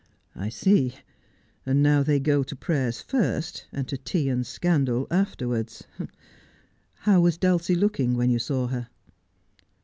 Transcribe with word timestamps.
'I 0.45 0.49
see. 0.49 0.95
And 1.63 1.83
now 1.83 2.01
they 2.01 2.19
go 2.19 2.41
to 2.41 2.55
prayers 2.55 3.03
first, 3.03 3.67
and 3.71 3.87
to 3.87 3.99
tea 3.99 4.29
and 4.29 4.47
scandal 4.47 5.05
afterwards. 5.11 5.83
How 7.01 7.21
was 7.21 7.37
Dulcie 7.37 7.75
looking 7.75 8.15
when 8.15 8.31
you 8.31 8.39
saw 8.39 8.65
her?' 8.69 8.87